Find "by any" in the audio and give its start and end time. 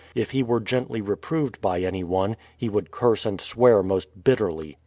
1.61-2.03